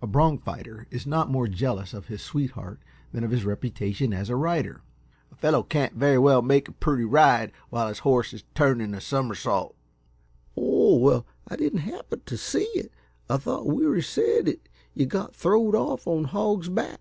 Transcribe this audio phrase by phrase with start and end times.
[0.00, 2.78] A "bronch fighter" is not more jealous of his sweetheart
[3.10, 4.80] than of his reputation as a rider.
[5.32, 9.00] "A fellow can't very well make a pretty ride while his horse is turning a
[9.00, 9.74] somersault."
[10.56, 12.92] "Oh, well, I didn't happen t' se it
[13.28, 14.60] I thought Weary said 't
[14.94, 17.00] yuh got throwed off on the Hog's Back.